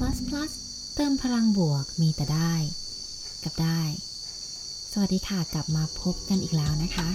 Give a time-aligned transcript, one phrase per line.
[0.00, 0.52] plus plus
[0.94, 2.54] เติมพลังบวกมีแต่ได้
[3.44, 3.82] กับได้
[4.92, 7.08] สวัสดีค่ะกลับมาพบกันอีกแล้วนะคะ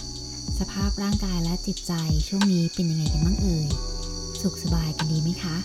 [0.59, 1.93] สภาพร่างกายและจิตใจ
[2.27, 3.67] ช่วงนี้เป็นยังไงกันบ้างเอ่ย
[4.41, 5.57] สุขสบายกันดีไหมคะ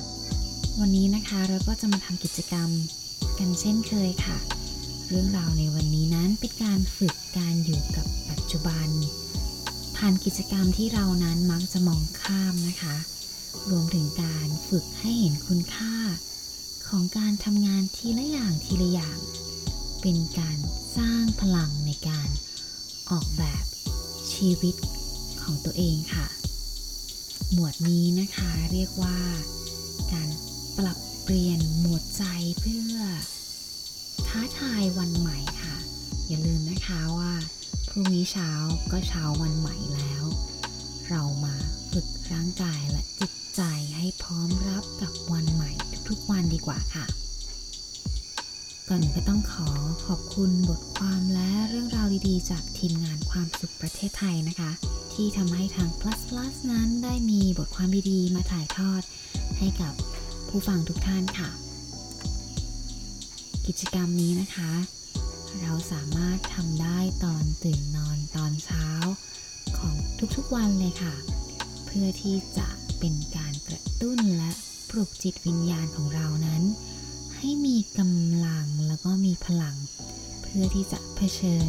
[0.81, 2.71] วันนี้นะคะเราก็จะมาทำกิจกรรม
[3.39, 4.39] กันเช่นเคยค่ะ
[5.09, 8.89] เรื่องราวในวันนี้นั้นเป็นการฝึกการอยู่กับปัจจุบัน
[9.97, 12.97] ผ่านกิจกรรมที่เรานั้นมักจะมองข้ามนะคะ
[13.71, 15.95] รวมถึงการฝึกให้เห็นคุณค่า
[16.91, 19.19] ของการทำงานทีละอย่างทีละอย่าง
[20.01, 20.59] เป็นการ
[20.97, 22.29] สร้างพลังในการ
[23.11, 23.65] ออกแบบ
[24.33, 24.75] ชีวิต
[25.43, 26.27] ของตัวเองค่ะ
[27.53, 29.19] หมวดนี้นะคะเรียกว่า
[30.13, 30.29] การ
[30.79, 32.25] ปรับเปลี่ยนโหมดใจ
[32.61, 32.97] เพื่อ
[34.27, 35.77] ท้าทายวันใหม่ค่ะ
[36.29, 37.33] อย่าลืมนะคะว่า
[37.89, 38.51] พรุ่งนี้เช้า
[38.93, 40.25] ก็เช้าวันใหม่แล้ว
[41.09, 41.57] เรามา
[41.93, 43.63] ฝึกร่างกายและจิตใจ
[43.97, 45.73] ให้พร้อมรับกับวันใหม่
[46.11, 47.05] ทุกๆวันดีกว่าค่ะ
[48.89, 49.69] ก่อนอื่นก็ต้องขอ
[50.07, 54.71] ขอบคุณบทความและเรื่องราวดีๆ จากทีมงานความสุขประเทศไทยนะคะ
[55.15, 59.03] ที่ทำให้ทาง plus plus นั้นได้มีบทความดีๆ มาถ่ายทอด
[59.59, 59.93] ให้กับ
[60.49, 61.51] ผู้ฟังทุกท่านค่ะ
[63.67, 64.71] กิจกรรมนี้นะคะ
[65.61, 68.87] เราสามารถทำได้ตอนตื่นนอนตอนเช้า
[69.79, 69.95] ของ
[70.37, 71.15] ทุกๆวันเลยค่ะ
[71.87, 72.69] เพื่อที่จะ
[72.99, 74.51] เป็นการกระตุ้นและ
[74.91, 76.63] ปลุกจิตวิญญาณของเรานั้น
[77.37, 79.77] ให้มีกำลังแล้วก็มีพลัง
[80.43, 81.69] เพื่อที่จะเผชิญ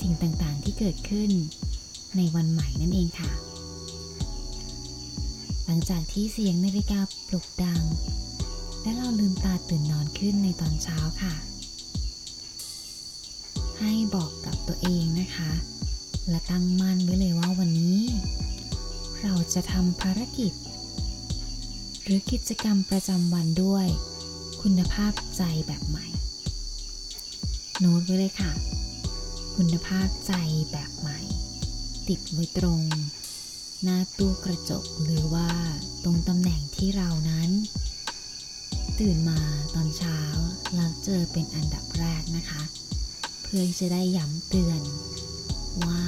[0.00, 1.30] สิ่งต่างๆที่เกิดขึ้น
[2.16, 3.30] ในวันใหม่นั่นเองค่ะ
[5.64, 7.82] หลังจากที่เสียงนาฬิกาปลุกดัง
[8.82, 11.34] และเราลืมตาตื่นนอนขึ้นในตอนเช้าค่ะ
[13.78, 15.52] ให้บอกกับตัวเองนะคะ
[16.28, 18.00] และตั้งมั่นไว้เลยว่าวันนี้
[19.22, 20.52] เราจะทำภารกิจ
[22.04, 23.86] หรือกิจกรรมประจำวันด้วย
[24.62, 26.06] คุณภาพใจแบบใหม่
[27.78, 28.52] โน้ตไว้เลยค่ะ
[29.56, 30.32] คุณภาพใจ
[30.72, 31.20] แบบใหม่
[32.08, 32.82] ติดไว้ตรง
[33.82, 35.48] หน้าตู้กระจกหรือว่า
[36.04, 37.50] ตรงตำแหน่งที่เรานั้น
[38.98, 39.40] ตื่นมา
[39.74, 40.20] ตอนเช้า
[40.74, 42.62] แล้วเจอเป็นอันดับแรกนะคะ
[43.42, 44.80] เพื่อจะได้ย้ำเตือน
[45.86, 46.02] ว่า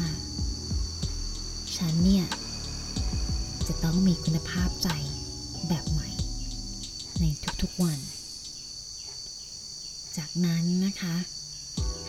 [1.77, 2.27] ฉันเนี่ย
[3.69, 4.91] จะต้องมีคุณภาพใจ
[5.69, 6.09] แบบใหม่
[7.21, 7.25] ใน
[7.63, 7.99] ทุกๆวัน
[10.17, 11.17] จากนั้นนะคะ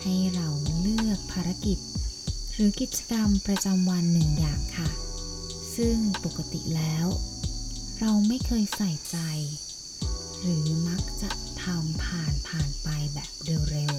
[0.02, 0.48] ให้เรา
[0.80, 1.78] เลือกภารกิจ
[2.52, 4.90] หรือกิจกรรมประจำวันหนึ่งอย่างค่ะ
[5.76, 7.06] ซึ่งปกติแล้ว
[7.98, 9.18] เราไม่เคยใส่ใจ
[10.40, 11.30] หรือมักจะ
[11.62, 13.30] ทำผ่านผ่านไปแบบ
[13.70, 13.94] เร็ว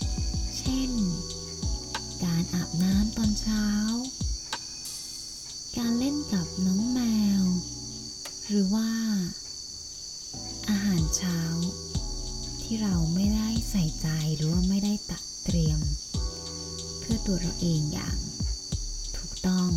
[0.00, 0.90] ๆ เช่น
[2.24, 3.66] การอาบน้ำตอนเช้า
[5.76, 6.85] การเล่นกับน้อง
[8.50, 8.90] หรือว่า
[10.68, 11.40] อาหารเช้า
[12.62, 15.80] ที่เราไม่ได้ใส่ใจหรือว่าไม่ได้ตัดเตรียม
[17.00, 18.18] เพื่อตัวเราเองอย่าง
[19.16, 19.70] ถูกต้อง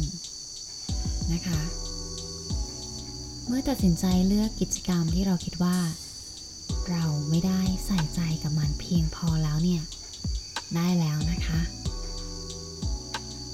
[1.34, 1.62] นะคะ
[3.48, 5.78] เมื่อตัดสินใจเลือกกิจกรรมที่เราคิดว่า
[6.90, 9.84] เราไม่ได้ใส่ใจกับมันเพียงพอแล้วเนี่ย
[10.76, 11.60] ได้แล้วนะคะ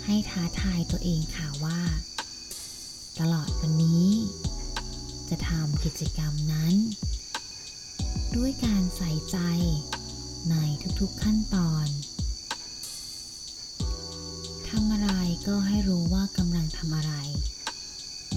[0.05, 1.79] ให้ท้าทายตัวเองค่ะว่า
[3.19, 4.07] ตลอดวันนี้
[5.29, 6.73] จะทำกิจกรรมนั้น
[8.35, 9.37] ด้วยการใส่ใจ
[10.51, 10.55] ใน
[10.99, 11.87] ทุกๆขั้นตอน
[14.69, 15.09] ทำอะไร
[15.47, 17.13] ก็ให้รู้ว่ากำลังทำอะไร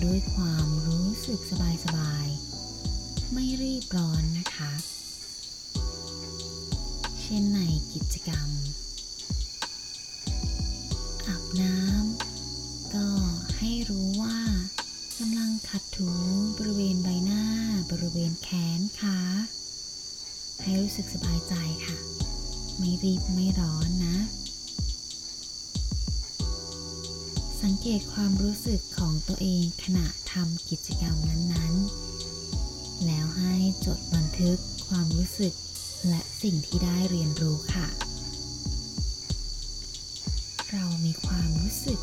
[0.05, 1.41] ด้วยความรู้สึก
[1.85, 4.73] สบายๆ ไม่รีบร้อนนะคะ
[7.21, 7.61] เช่นใน
[7.93, 8.51] กิจกรรม
[11.27, 12.08] อาบน้ำ
[15.95, 16.09] ถู
[16.59, 17.43] บริเวณใบหน้า
[17.91, 19.19] บริเวณแขนขา
[20.63, 21.55] ให้รู้สึกสบายใจ
[21.85, 21.97] ค่ะ
[22.79, 24.17] ไม่รีบไม่ร้อนนะ
[27.63, 33.55] สังเกตความรู้สึกของตัวเองขณะทำกิจกรรมนั้นๆ แล้วให้
[33.87, 34.59] จดบันทึก
[34.89, 35.55] ความรู้สึก
[36.09, 37.87] และสิ่งที่ได้เรียนรู้ค่ะ
[40.73, 41.99] เรามีความรู้สึก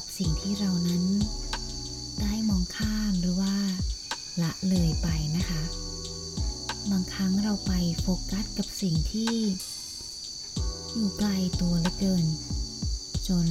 [0.00, 1.04] กับสิ่งที่เรานั้น
[2.20, 3.54] ได้มองข้ามหรือว่า
[4.42, 5.62] ละเลยไปนะคะ
[6.90, 9.34] บางครั้งเราไปโฟกัสกับสิ่งที่
[10.94, 11.30] อยู่ไกล
[11.60, 12.26] ตัวเหลือเกิน
[13.28, 13.46] จน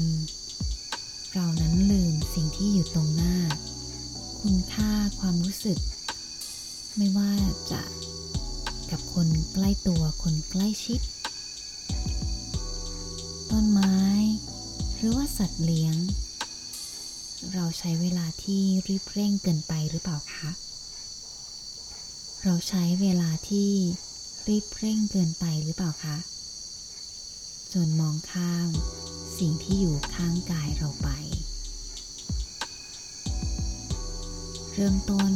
[1.33, 3.35] เรานั้นลืมสิ่งที่อยู่ตรงหน้า
[4.41, 5.79] คุณค่าความรู้สึก
[6.97, 7.31] ไม่ว่า
[7.71, 7.81] จะ
[8.91, 11.01] กับคนใกล้ตัวคนใกล้ชิด
[13.51, 13.97] ต้นไม้
[14.95, 15.97] หรือว่าสัตว์เลี้ยง
[17.54, 20.50] เราใช้เวลาที่รีบเร่งเกินไปหรือเปล่าคะ
[22.44, 23.72] เราใช้เวลาที่
[24.48, 26.18] รีบเร่งเกินไปหรือเปล่าคะ
[27.74, 28.69] จนมองข้าม
[29.39, 31.10] สิ่งที่อยู่ข้างกายเราไป
[34.74, 35.34] เริ่มต้น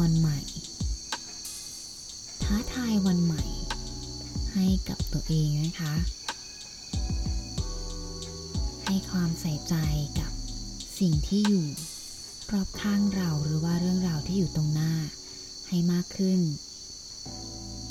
[0.00, 0.40] วันใหม่
[2.42, 3.44] ท้าทายวันใหม่
[4.52, 5.94] ให้กับตัวเองนะคะ
[8.84, 9.74] ให้ความใส่ใจ
[10.18, 10.21] กับ
[11.02, 11.66] สิ่งที่อยู่
[12.52, 14.92] รอบข้างเราหรือว่าเรื่องราวที่อยู่ตรงหน้า
[15.68, 16.40] ให้มากขึ้น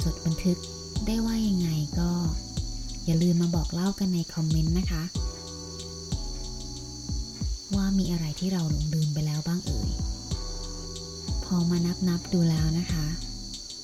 [0.03, 0.57] จดบันทึก
[1.07, 1.69] ได้ว่ายังไง
[1.99, 2.11] ก็
[3.05, 5.03] อย่าลืมมาบอกเล่ากันในคอมเมนต์นะคะ
[7.75, 9.91] ว่ามีอะไรที่เราหลงลืมไปแล้วบ้างเอ่ย
[11.45, 13.07] พอมานับนับดูแล้วนะคะ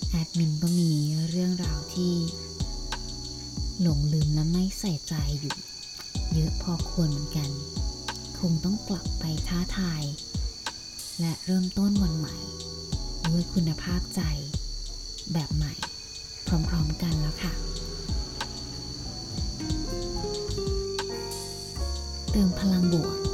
[0.09, 0.91] แอดมินก็มี
[1.29, 2.13] เรื่องราวที่
[3.81, 5.56] หลงลืมและไม่ใส่ใจอยู่
[6.33, 7.51] เยอะพอควรเหมือนกัน
[8.39, 10.04] คงต้องกลับไปท้าทาย
[11.19, 12.38] และเริ่มต้นวันใหม่
[13.28, 14.22] ด้วยคุณภาพใจ
[15.34, 15.74] แบบใหม่
[16.48, 17.54] พร้อมๆกันแล้วค่ะ
[22.31, 23.26] เติมพลังบวก